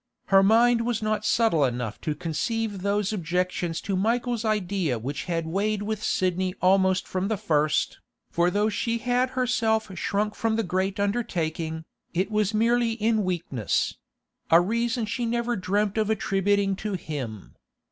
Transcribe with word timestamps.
Her 0.33 0.41
mind 0.41 0.81
was 0.83 1.03
not 1.03 1.23
subtle 1.25 1.63
enough 1.63 2.01
to 2.01 2.15
conceive 2.15 2.81
those 2.81 3.13
objections 3.13 3.79
to 3.81 3.95
Michael's 3.95 4.43
idea 4.43 4.97
which 4.97 5.25
had 5.25 5.45
weighed 5.45 5.83
with 5.83 6.01
Sidney 6.01 6.55
almost 6.59 7.07
from 7.07 7.27
the 7.27 7.37
first, 7.37 7.99
for 8.31 8.49
though 8.49 8.67
she 8.67 8.97
had 8.97 9.29
herself 9.37 9.95
shrunk 9.99 10.33
from 10.33 10.55
the 10.55 10.63
great 10.63 10.99
undertaking, 10.99 11.85
it 12.15 12.31
was 12.31 12.51
merely 12.51 12.93
in 12.93 13.23
weakness—a 13.23 14.59
reason 14.59 15.05
she 15.05 15.23
never 15.27 15.55
dreamt 15.55 15.99
of 15.99 16.09
attributing 16.09 16.75
to 16.77 16.93
him. 16.93 17.53